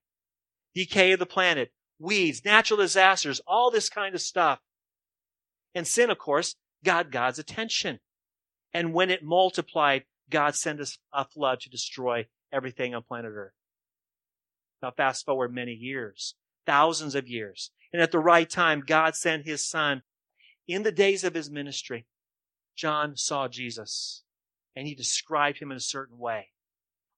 [0.75, 4.61] Decay of the planet, weeds, natural disasters, all this kind of stuff.
[5.75, 7.99] And sin, of course, got God's attention.
[8.73, 13.53] And when it multiplied, God sent us a flood to destroy everything on planet Earth.
[14.87, 17.73] Now fast forward many years, thousands of years.
[17.93, 20.03] And at the right time, God sent his son.
[20.69, 22.07] In the days of his ministry,
[22.77, 24.23] John saw Jesus
[24.77, 26.51] and he described him in a certain way.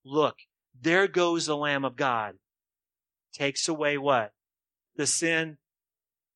[0.03, 0.37] Look,
[0.81, 2.37] there goes the Lamb of God.
[3.35, 4.33] Takes away what?
[4.97, 5.59] The sin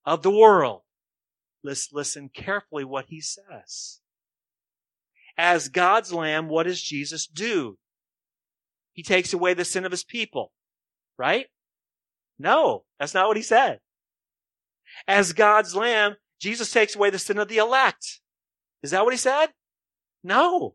[0.04, 0.82] of the world.
[1.64, 4.00] Let's listen carefully what he says.
[5.38, 7.78] As God's Lamb, what does Jesus do?
[8.92, 10.52] He takes away the sin of his people.
[11.18, 11.46] Right?
[12.38, 13.80] No, that's not what he said.
[15.06, 18.20] As God's lamb, Jesus takes away the sin of the elect.
[18.82, 19.48] Is that what he said?
[20.24, 20.74] No.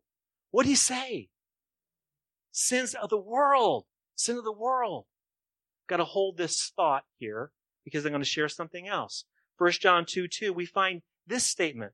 [0.51, 1.29] What did he say?
[2.51, 3.85] Sins of the world.
[4.15, 5.05] Sin of the world.
[5.87, 7.51] Got to hold this thought here
[7.83, 9.25] because I'm going to share something else.
[9.57, 11.93] 1 John 2 2, we find this statement.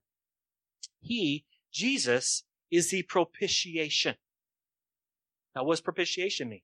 [0.99, 4.15] He, Jesus, is the propitiation.
[5.55, 6.61] Now, what does propitiation mean?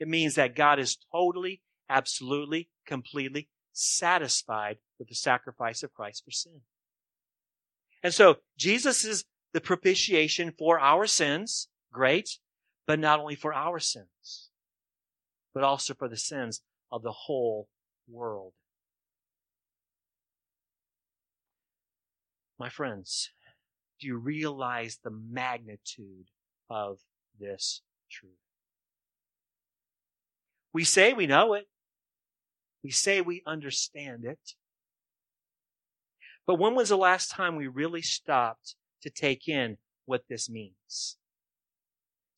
[0.00, 6.30] It means that God is totally, absolutely, completely satisfied with the sacrifice of Christ for
[6.30, 6.62] sin.
[8.02, 11.68] And so Jesus is the propitiation for our sins.
[11.92, 12.38] Great.
[12.86, 14.48] But not only for our sins,
[15.54, 17.68] but also for the sins of the whole
[18.08, 18.54] world.
[22.58, 23.30] My friends,
[24.00, 26.30] do you realize the magnitude
[26.68, 26.98] of
[27.38, 28.49] this truth?
[30.72, 31.66] We say we know it.
[32.82, 34.54] We say we understand it.
[36.46, 41.16] But when was the last time we really stopped to take in what this means?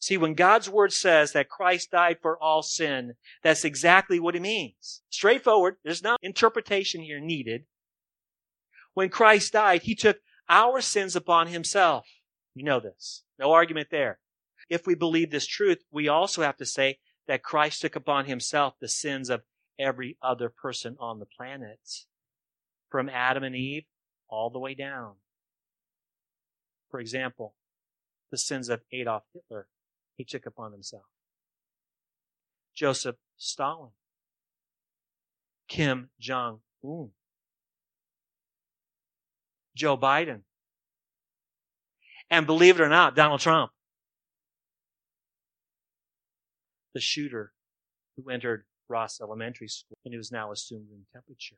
[0.00, 3.14] See, when God's word says that Christ died for all sin,
[3.44, 5.02] that's exactly what it means.
[5.10, 5.76] Straightforward.
[5.84, 7.66] There's no interpretation here needed.
[8.94, 10.18] When Christ died, he took
[10.48, 12.06] our sins upon himself.
[12.54, 13.22] You know this.
[13.38, 14.18] No argument there.
[14.68, 18.74] If we believe this truth, we also have to say that Christ took upon himself
[18.80, 19.42] the sins of
[19.78, 21.80] every other person on the planet.
[22.90, 23.84] From Adam and Eve
[24.28, 25.14] all the way down.
[26.90, 27.54] For example,
[28.30, 29.66] the sins of Adolf Hitler,
[30.16, 31.04] he took upon himself.
[32.74, 33.90] Joseph Stalin,
[35.68, 37.10] Kim Jong Un,
[39.74, 40.40] Joe Biden,
[42.30, 43.70] and believe it or not, Donald Trump.
[46.94, 47.52] The shooter
[48.16, 51.56] who entered Ross Elementary School and who is now assumed room temperature.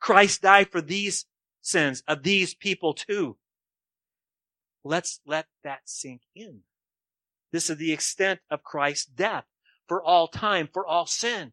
[0.00, 1.26] Christ died for these
[1.60, 3.36] sins of these people too.
[4.84, 6.60] Let's let that sink in.
[7.52, 9.44] This is the extent of Christ's death
[9.88, 11.52] for all time, for all sin.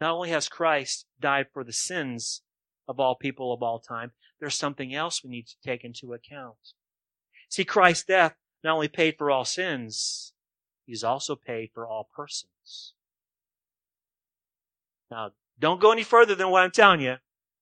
[0.00, 2.42] Not only has Christ died for the sins
[2.88, 6.56] of all people of all time, there's something else we need to take into account.
[7.48, 8.34] See, Christ's death
[8.66, 10.32] not only paid for all sins,
[10.84, 12.94] he's also paid for all persons.
[15.10, 17.16] Now, don't go any further than what I'm telling you.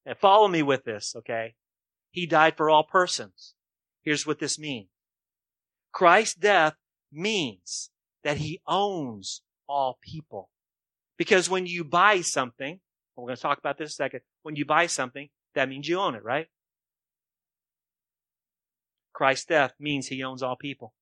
[0.06, 1.54] And follow me with this, okay?
[2.10, 3.54] He died for all persons.
[4.02, 4.88] Here's what this means.
[5.92, 6.74] Christ's death
[7.12, 7.90] means
[8.22, 10.50] that he owns all people.
[11.16, 12.80] Because when you buy something,
[13.16, 15.98] we're going to talk about this a second, when you buy something, that means you
[15.98, 16.48] own it, right?
[19.14, 20.92] Christ's death means he owns all people.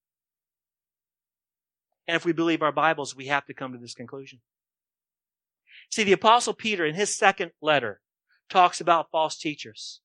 [2.07, 4.41] And if we believe our Bibles, we have to come to this conclusion.
[5.91, 8.01] See, the apostle Peter in his second letter
[8.49, 10.01] talks about false teachers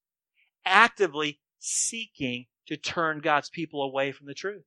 [0.65, 4.63] actively seeking to turn God's people away from the truth.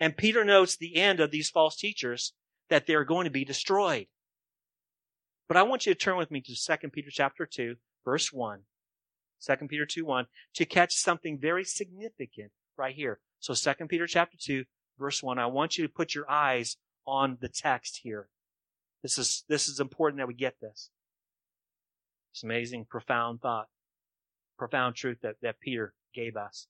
[0.00, 2.32] And Peter notes the end of these false teachers
[2.68, 4.06] that they're going to be destroyed.
[5.48, 8.60] But I want you to turn with me to 2 Peter chapter 2, verse 1.
[9.44, 13.20] 2 Peter 2, 1, to catch something very significant right here.
[13.40, 14.64] So 2 Peter chapter 2,
[14.98, 16.76] verse 1, I want you to put your eyes
[17.06, 18.28] on the text here.
[19.02, 20.90] This is, this is important that we get this.
[22.32, 23.68] It's amazing, profound thought,
[24.58, 26.66] profound truth that, that Peter gave us.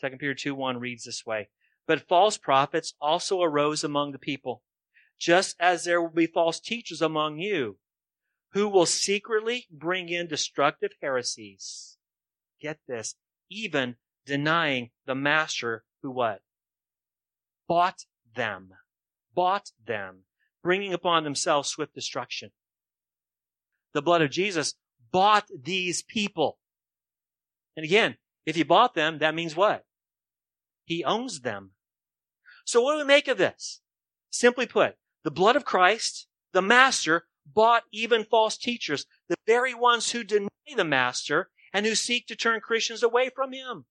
[0.00, 1.48] 2 Peter 2, 1 reads this way.
[1.86, 4.62] But false prophets also arose among the people,
[5.18, 7.78] just as there will be false teachers among you,
[8.52, 11.98] who will secretly bring in destructive heresies.
[12.60, 13.14] Get this,
[13.50, 16.40] even denying the master who what?
[17.66, 18.70] Bought them.
[19.34, 20.24] Bought them,
[20.62, 22.50] bringing upon themselves swift destruction.
[23.94, 24.74] The blood of Jesus
[25.12, 26.58] bought these people.
[27.76, 29.84] And again, if he bought them, that means what?
[30.84, 31.72] He owns them.
[32.64, 33.80] So what do we make of this?
[34.30, 40.12] Simply put, the blood of Christ, the master, bought even false teachers, the very ones
[40.12, 43.86] who deny the master and who seek to turn Christians away from him.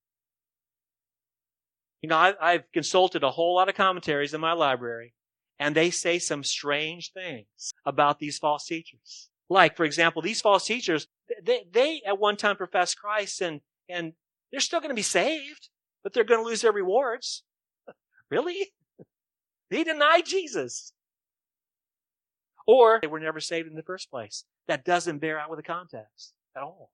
[2.01, 5.13] You know, I've, I've consulted a whole lot of commentaries in my library,
[5.59, 9.29] and they say some strange things about these false teachers.
[9.49, 11.07] Like, for example, these false teachers,
[11.43, 14.13] they, they at one time professed Christ and, and
[14.51, 15.69] they're still going to be saved,
[16.03, 17.43] but they're going to lose their rewards.
[18.29, 18.73] Really?
[19.69, 20.91] They deny Jesus.
[22.67, 24.43] Or they were never saved in the first place.
[24.67, 26.91] That doesn't bear out with the context at all.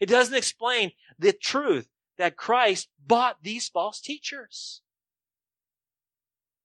[0.00, 4.82] It doesn't explain the truth that Christ bought these false teachers.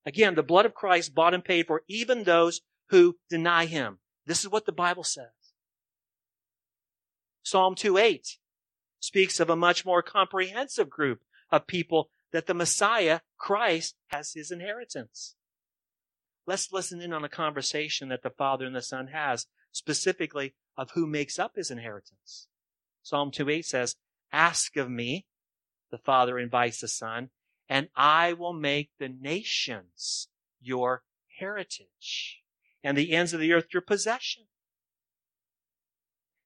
[0.06, 4.00] Again, the blood of Christ bought and paid for even those who deny him.
[4.26, 5.32] This is what the Bible says.
[7.44, 8.38] Psalm 2:8
[9.00, 14.52] speaks of a much more comprehensive group of people that the Messiah, Christ, has his
[14.52, 15.36] inheritance.
[16.52, 20.92] Let's listen in on a conversation that the Father and the Son has, specifically of
[20.92, 22.50] who makes up his inheritance.
[23.04, 23.96] Psalm 2:8 says,
[24.34, 25.26] Ask of me,
[25.92, 27.30] the Father invites the Son,
[27.70, 30.28] and I will make the nations
[30.60, 31.06] your
[31.40, 32.42] heritage
[32.84, 34.48] and the ends of the earth your possession.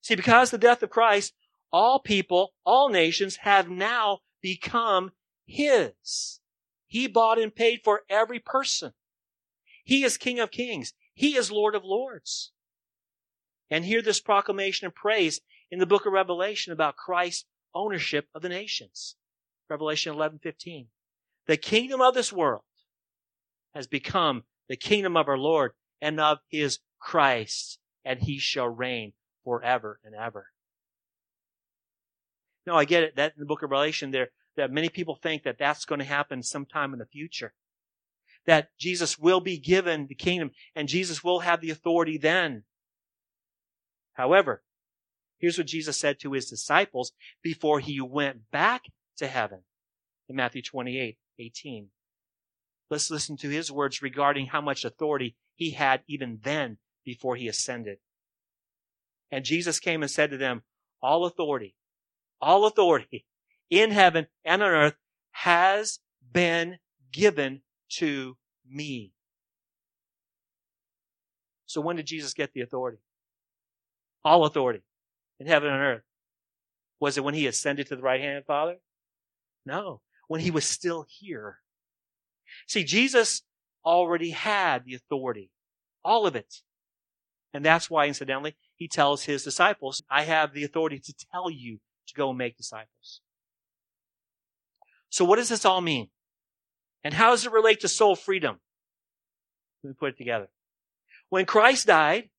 [0.01, 1.33] See, because the death of Christ,
[1.71, 5.13] all people, all nations have now become
[5.47, 6.41] his.
[6.85, 8.93] He bought and paid for every person.
[9.85, 10.93] He is King of Kings.
[11.13, 12.51] He is Lord of Lords.
[13.69, 15.39] And hear this proclamation and praise
[15.71, 19.15] in the book of Revelation about Christ's ownership of the nations.
[19.69, 20.89] Revelation 11:15.
[21.45, 22.63] The kingdom of this world
[23.73, 29.13] has become the kingdom of our Lord and of his Christ, and he shall reign
[29.43, 30.51] forever and ever.
[32.65, 35.43] No, I get it that in the book of Revelation there that many people think
[35.43, 37.53] that that's going to happen sometime in the future.
[38.45, 42.63] That Jesus will be given the kingdom and Jesus will have the authority then.
[44.13, 44.63] However,
[45.39, 48.83] here's what Jesus said to his disciples before he went back
[49.17, 49.61] to heaven
[50.29, 51.87] in Matthew 28, 18.
[52.89, 57.47] Let's listen to his words regarding how much authority he had even then before he
[57.47, 57.97] ascended.
[59.31, 60.61] And Jesus came and said to them,
[61.01, 61.75] all authority,
[62.41, 63.25] all authority
[63.69, 64.95] in heaven and on earth
[65.31, 65.99] has
[66.31, 66.77] been
[67.11, 67.61] given
[67.97, 68.37] to
[68.67, 69.11] me.
[71.65, 72.99] So when did Jesus get the authority?
[74.23, 74.81] All authority
[75.39, 76.03] in heaven and earth.
[76.99, 78.75] Was it when he ascended to the right hand of the Father?
[79.65, 81.59] No, when he was still here.
[82.67, 83.41] See, Jesus
[83.83, 85.51] already had the authority.
[86.03, 86.61] All of it.
[87.53, 91.79] And that's why, incidentally, he tells his disciples, I have the authority to tell you
[92.07, 93.21] to go and make disciples.
[95.09, 96.09] So what does this all mean?
[97.05, 98.59] And how does it relate to soul freedom?
[99.83, 100.49] Let me put it together.
[101.29, 102.29] When Christ died,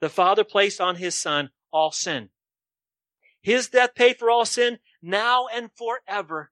[0.00, 2.30] the Father placed on his Son all sin.
[3.40, 6.50] His death paid for all sin now and forever.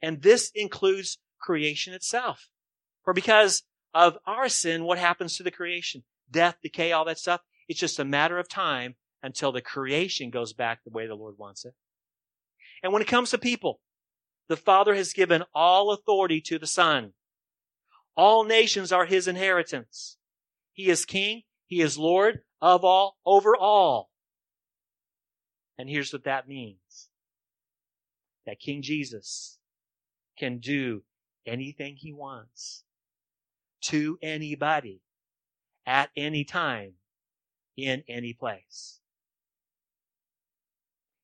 [0.00, 2.48] And this includes creation itself.
[3.04, 6.04] For because of our sin, what happens to the creation?
[6.30, 7.40] Death, decay, all that stuff.
[7.68, 11.34] It's just a matter of time until the creation goes back the way the Lord
[11.38, 11.74] wants it.
[12.84, 13.80] And when it comes to people,
[14.52, 17.14] the Father has given all authority to the Son.
[18.14, 20.18] All nations are His inheritance.
[20.74, 21.44] He is King.
[21.64, 24.10] He is Lord of all, over all.
[25.78, 27.08] And here's what that means.
[28.44, 29.58] That King Jesus
[30.38, 31.02] can do
[31.46, 32.84] anything he wants
[33.84, 35.00] to anybody
[35.86, 36.92] at any time
[37.78, 39.00] in any place.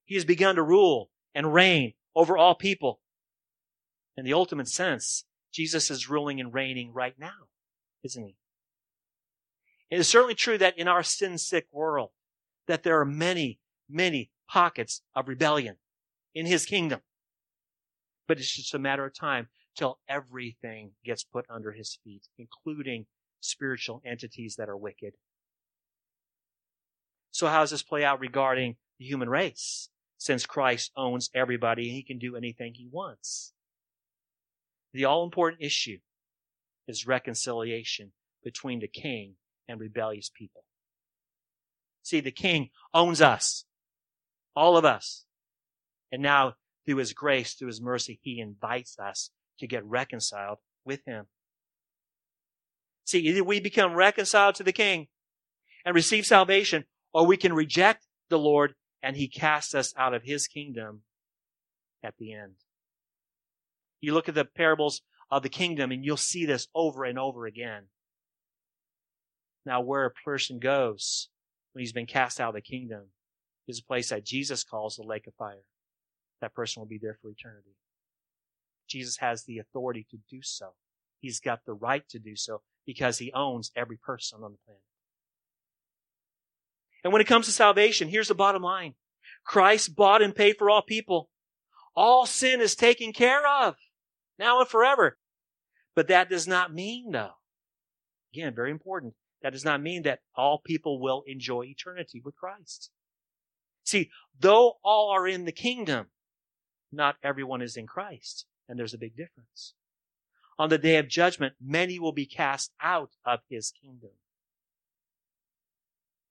[0.06, 3.00] He has begun to rule and reign over all people.
[4.18, 7.46] In the ultimate sense, Jesus is ruling and reigning right now,
[8.02, 8.34] isn't he?
[9.90, 12.10] It is certainly true that in our sin sick world,
[12.66, 15.76] that there are many, many pockets of rebellion
[16.34, 17.02] in his kingdom.
[18.26, 23.06] But it's just a matter of time till everything gets put under his feet, including
[23.38, 25.12] spiritual entities that are wicked.
[27.30, 29.90] So how does this play out regarding the human race?
[30.16, 33.52] Since Christ owns everybody and he can do anything he wants.
[34.92, 35.98] The all important issue
[36.86, 38.12] is reconciliation
[38.42, 39.34] between the king
[39.68, 40.64] and rebellious people.
[42.02, 43.64] See, the king owns us.
[44.56, 45.26] All of us.
[46.10, 46.54] And now,
[46.86, 51.26] through his grace, through his mercy, he invites us to get reconciled with him.
[53.04, 55.08] See, either we become reconciled to the king
[55.84, 60.22] and receive salvation, or we can reject the Lord and he casts us out of
[60.24, 61.02] his kingdom
[62.02, 62.54] at the end.
[64.00, 67.46] You look at the parables of the kingdom and you'll see this over and over
[67.46, 67.84] again.
[69.66, 71.28] Now, where a person goes
[71.72, 73.08] when he's been cast out of the kingdom
[73.66, 75.64] is a place that Jesus calls the lake of fire.
[76.40, 77.76] That person will be there for eternity.
[78.88, 80.72] Jesus has the authority to do so.
[81.20, 84.82] He's got the right to do so because he owns every person on the planet.
[87.04, 88.94] And when it comes to salvation, here's the bottom line.
[89.44, 91.28] Christ bought and paid for all people.
[91.94, 93.76] All sin is taken care of
[94.38, 95.18] now and forever.
[95.94, 97.34] But that does not mean though,
[98.32, 102.90] again, very important, that does not mean that all people will enjoy eternity with Christ.
[103.84, 106.08] See, though all are in the kingdom,
[106.92, 108.46] not everyone is in Christ.
[108.68, 109.74] And there's a big difference.
[110.58, 114.10] On the day of judgment, many will be cast out of his kingdom.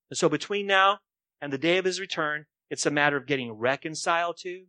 [0.10, 1.00] And so between now
[1.42, 4.66] and the day of his return, it's a matter of getting reconciled to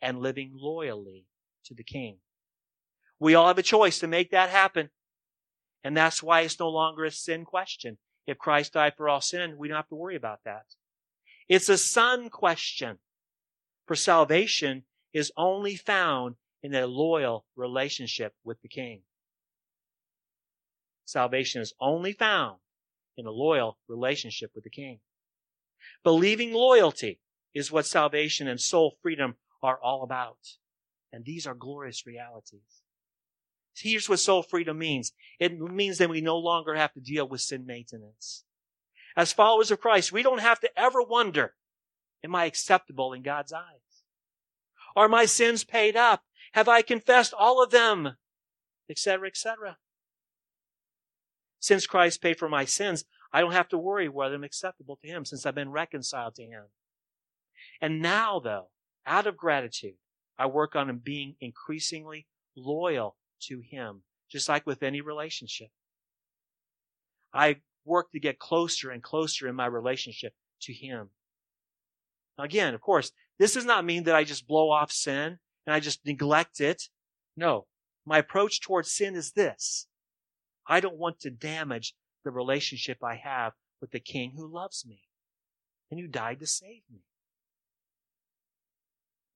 [0.00, 1.26] and living loyally
[1.66, 2.18] to the king.
[3.24, 4.90] We all have a choice to make that happen.
[5.82, 7.96] And that's why it's no longer a sin question.
[8.26, 10.66] If Christ died for all sin, we don't have to worry about that.
[11.48, 12.98] It's a son question.
[13.86, 14.82] For salvation
[15.14, 19.00] is only found in a loyal relationship with the King.
[21.06, 22.58] Salvation is only found
[23.16, 25.00] in a loyal relationship with the King.
[26.02, 27.20] Believing loyalty
[27.54, 30.58] is what salvation and soul freedom are all about.
[31.10, 32.83] And these are glorious realities.
[33.76, 35.12] Here's what soul freedom means.
[35.38, 38.44] It means that we no longer have to deal with sin maintenance.
[39.16, 41.54] As followers of Christ, we don't have to ever wonder,
[42.22, 44.02] am I acceptable in God's eyes?
[44.96, 46.22] Are my sins paid up?
[46.52, 48.16] Have I confessed all of them?
[48.88, 49.78] Etc., etc.
[51.58, 55.08] Since Christ paid for my sins, I don't have to worry whether I'm acceptable to
[55.08, 56.64] Him since I've been reconciled to Him.
[57.80, 58.68] And now, though,
[59.06, 59.96] out of gratitude,
[60.38, 63.16] I work on being increasingly loyal
[63.48, 65.68] to Him, just like with any relationship.
[67.32, 71.10] I work to get closer and closer in my relationship to Him.
[72.38, 75.80] Again, of course, this does not mean that I just blow off sin and I
[75.80, 76.84] just neglect it.
[77.36, 77.66] No,
[78.06, 79.86] my approach towards sin is this.
[80.66, 85.02] I don't want to damage the relationship I have with the King who loves me
[85.90, 87.00] and who died to save me.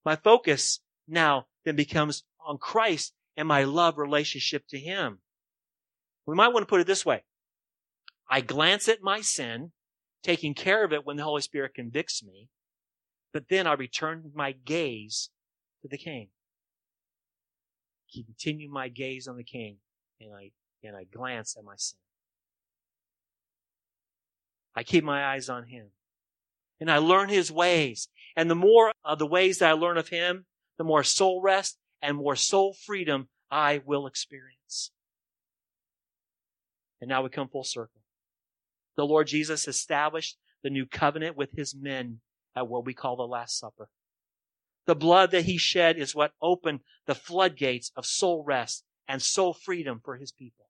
[0.05, 5.21] My focus now then becomes on Christ and my love relationship to Him.
[6.27, 7.23] We might want to put it this way.
[8.29, 9.71] I glance at my sin,
[10.25, 12.49] taking care of it when the Holy Spirit convicts me,
[13.33, 15.31] but then I return my gaze
[15.83, 16.31] to the King.
[18.13, 19.77] Continue my gaze on the King,
[20.21, 20.51] and I
[20.83, 21.99] and I glance at my sin.
[24.75, 25.91] I keep my eyes on Him,
[26.81, 28.09] and I learn His ways.
[28.35, 31.79] And the more of the ways that I learn of Him, the more soul rest
[32.03, 34.91] and more soul freedom I will experience.
[37.01, 38.03] And now we come full circle.
[38.97, 42.21] The Lord Jesus established the new covenant with his men
[42.57, 43.89] at what we call the Last Supper.
[44.87, 49.53] The blood that he shed is what opened the floodgates of soul rest and soul
[49.53, 50.67] freedom for his people.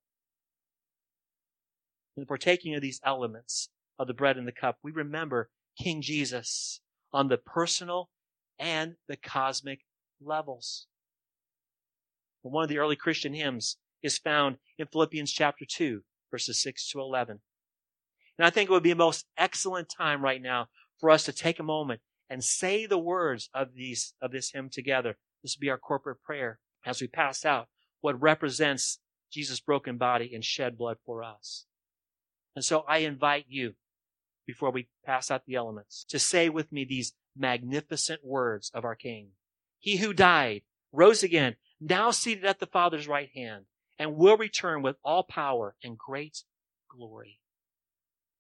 [2.17, 5.51] In the partaking of these elements of the bread and the cup, we remember
[5.81, 6.81] King Jesus
[7.13, 8.11] on the personal
[8.59, 9.81] and the cosmic
[10.21, 10.89] levels.
[12.43, 17.01] One of the early Christian hymns is found in Philippians chapter 2, verses 6 to
[17.01, 17.41] 11.
[18.39, 20.69] And I think it would be a most excellent time right now
[20.99, 24.69] for us to take a moment and say the words of these, of this hymn
[24.71, 25.17] together.
[25.43, 27.69] This will be our corporate prayer as we pass out
[28.01, 29.01] what represents
[29.33, 31.67] Jesus' broken body and shed blood for us.
[32.55, 33.75] And so I invite you,
[34.47, 38.95] before we pass out the elements, to say with me these magnificent words of our
[38.95, 39.31] King.
[39.79, 40.63] He who died,
[40.93, 43.65] rose again, now seated at the Father's right hand,
[43.99, 46.45] and will return with all power and great
[46.89, 47.41] glory.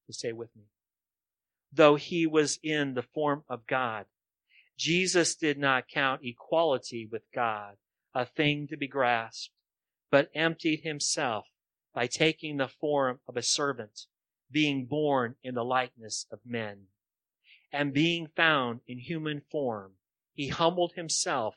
[0.06, 0.64] To say with me.
[1.72, 4.06] Though he was in the form of God,
[4.78, 7.76] Jesus did not count equality with God
[8.14, 9.52] a thing to be grasped,
[10.10, 11.46] but emptied himself
[11.92, 14.06] by taking the form of a servant,
[14.50, 16.86] being born in the likeness of men.
[17.72, 19.92] And being found in human form,
[20.32, 21.56] he humbled himself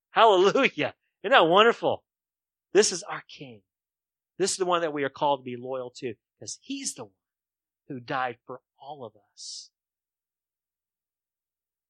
[0.13, 0.93] Hallelujah.
[1.23, 2.03] Isn't that wonderful?
[2.73, 3.61] This is our King.
[4.37, 7.05] This is the one that we are called to be loyal to because he's the
[7.05, 7.13] one
[7.87, 9.69] who died for all of us.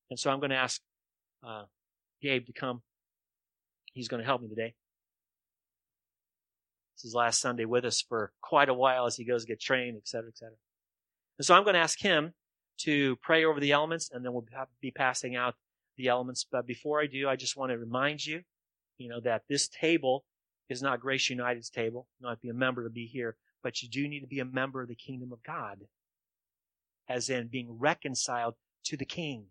[0.09, 0.81] And so I'm going to ask
[1.47, 1.63] uh,
[2.21, 2.81] Gabe to come.
[3.93, 4.75] He's going to help me today.
[6.97, 9.59] This is last Sunday with us for quite a while as he goes to get
[9.59, 10.55] trained, et cetera, et cetera.
[11.39, 12.33] And so I'm going to ask him
[12.81, 14.45] to pray over the elements, and then we'll
[14.81, 15.55] be passing out
[16.01, 16.45] the elements.
[16.49, 18.41] But before I do, I just want to remind you,
[18.97, 20.25] you know, that this table
[20.69, 22.07] is not Grace United's table.
[22.19, 24.27] You don't have to be a member to be here, but you do need to
[24.27, 25.79] be a member of the kingdom of God,
[27.09, 29.45] as in being reconciled to the King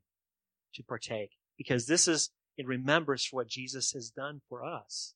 [0.75, 5.15] to partake, because this is in remembrance for what Jesus has done for us.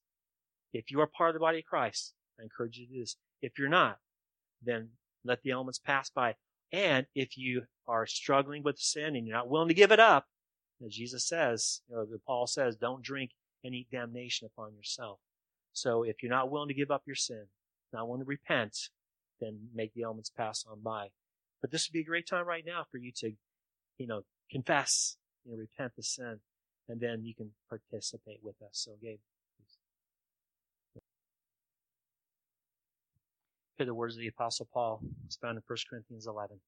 [0.72, 3.16] If you are part of the body of Christ, I encourage you to do this.
[3.41, 3.99] If you're not,
[4.62, 4.91] then
[5.24, 6.35] let the elements pass by.
[6.72, 10.26] And if you are struggling with sin and you're not willing to give it up,
[10.85, 13.30] as Jesus says, or Paul says, don't drink
[13.64, 15.18] eat damnation upon yourself.
[15.72, 17.45] So if you're not willing to give up your sin,
[17.93, 18.76] not willing to repent,
[19.41, 21.09] then make the elements pass on by.
[21.61, 23.32] But this would be a great time right now for you to,
[23.97, 26.41] you know, confess, you know, repent the sin,
[26.89, 28.72] and then you can participate with us.
[28.72, 29.18] So, Gabe.
[33.78, 35.01] Hear the words of the Apostle Paul.
[35.26, 36.61] It's found in 1 Corinthians 11.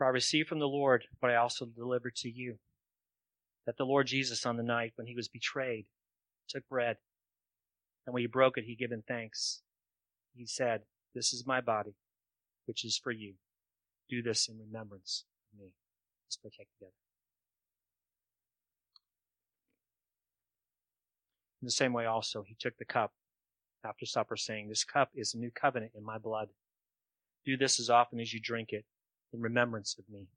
[0.00, 2.56] For I received from the Lord what I also delivered to you.
[3.66, 5.88] That the Lord Jesus, on the night when he was betrayed,
[6.48, 6.96] took bread,
[8.06, 9.60] and when he broke it, he given thanks.
[10.34, 10.84] He said,
[11.14, 11.96] This is my body,
[12.64, 13.34] which is for you.
[14.08, 15.66] Do this in remembrance of me.
[16.24, 16.94] Let's partake together.
[21.60, 23.12] In the same way also, he took the cup
[23.84, 26.48] after supper, saying, This cup is a new covenant in my blood.
[27.44, 28.86] Do this as often as you drink it
[29.32, 30.28] in remembrance of me.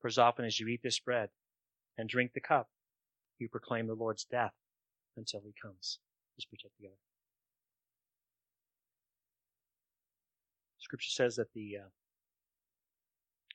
[0.00, 1.30] For as often as you eat this bread
[1.96, 2.68] and drink the cup,
[3.38, 4.54] you proclaim the Lord's death
[5.16, 5.98] until he comes.
[6.36, 6.94] Let's partake together.
[10.78, 11.88] Scripture says that the uh,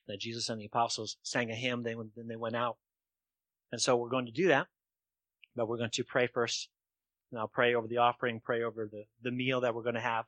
[0.06, 1.82] that Jesus and the apostles sang a hymn.
[1.82, 2.76] They then they went out,
[3.72, 4.68] and so we're going to do that.
[5.56, 6.68] But we're going to pray first.
[7.30, 10.00] And I'll pray over the offering, pray over the the meal that we're going to
[10.00, 10.26] have.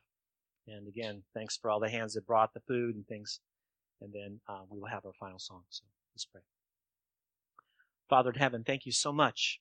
[0.67, 3.39] And again, thanks for all the hands that brought the food and things
[4.01, 5.63] and then uh, we will have our final song.
[5.69, 5.83] So
[6.13, 6.41] let's pray.
[8.09, 9.59] Father in heaven, thank you so much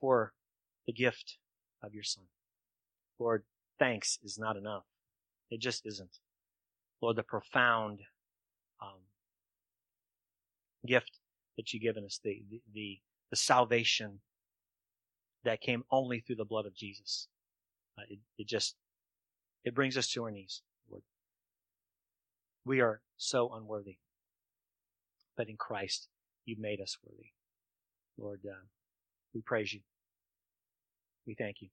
[0.00, 0.32] for
[0.86, 1.38] the gift
[1.82, 2.24] of your Son.
[3.18, 3.44] Lord,
[3.78, 4.84] thanks is not enough.
[5.50, 6.18] It just isn't.
[7.00, 8.00] Lord, the profound
[8.82, 9.00] um,
[10.86, 11.18] gift
[11.56, 12.42] that you've given us, the,
[12.72, 12.98] the,
[13.30, 14.20] the, salvation
[15.44, 17.28] that came only through the blood of Jesus.
[17.98, 18.76] Uh, it, it just,
[19.64, 20.62] it brings us to our knees.
[22.64, 23.96] We are so unworthy.
[25.36, 26.08] But in Christ,
[26.44, 27.30] you made us worthy.
[28.18, 28.66] Lord, uh,
[29.34, 29.80] we praise you.
[31.26, 31.68] We thank you.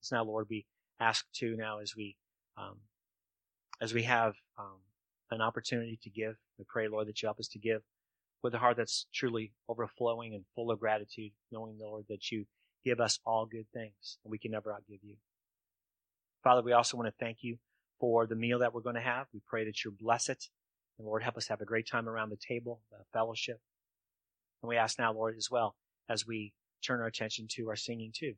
[0.00, 0.66] So now, Lord, we
[1.00, 2.16] ask too now as we
[2.56, 2.78] um,
[3.80, 4.78] as we have um,
[5.30, 6.36] an opportunity to give.
[6.58, 7.82] We pray, Lord, that you help us to give
[8.42, 12.44] with a heart that's truly overflowing and full of gratitude, knowing, Lord, that you
[12.84, 15.16] give us all good things and we can never outgive you.
[16.42, 17.58] Father, we also want to thank you
[18.02, 19.28] for the meal that we're going to have.
[19.32, 20.48] We pray that you bless it.
[20.98, 23.60] And Lord, help us have a great time around the table, the fellowship.
[24.60, 25.76] And we ask now, Lord, as well,
[26.08, 26.52] as we
[26.84, 28.34] turn our attention to our singing too,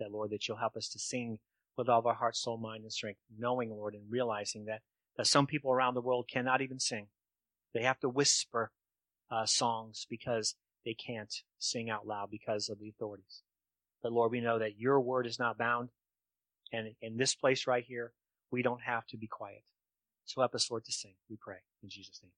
[0.00, 1.38] that Lord, that you'll help us to sing
[1.76, 4.80] with all of our heart, soul, mind, and strength, knowing, Lord, and realizing that,
[5.16, 7.06] that some people around the world cannot even sing.
[7.74, 8.72] They have to whisper
[9.30, 13.42] uh, songs because they can't sing out loud because of the authorities.
[14.02, 15.90] But Lord, we know that your word is not bound.
[16.72, 18.12] And in this place right here,
[18.50, 19.62] we don't have to be quiet.
[20.24, 21.14] So help us, Lord, to sing.
[21.30, 22.32] We pray in Jesus' name.